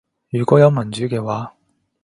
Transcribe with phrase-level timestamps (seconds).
[0.31, 1.53] 如果有民主嘅話